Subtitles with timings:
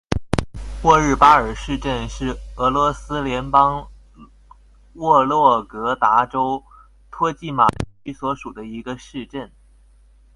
[0.81, 3.87] 沃日巴尔市镇是俄罗斯联邦
[4.93, 6.63] 沃洛格达州
[7.11, 7.67] 托季马
[8.03, 9.51] 区所属的一个市镇。